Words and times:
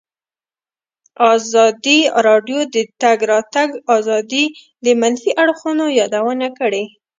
ازادي 1.35 1.99
راډیو 2.27 2.59
د 2.67 2.67
د 2.73 2.77
تګ 3.01 3.17
راتګ 3.31 3.69
ازادي 3.97 4.45
د 4.85 4.87
منفي 5.01 5.31
اړخونو 5.41 5.85
یادونه 5.99 6.47
کړې. 6.59 6.83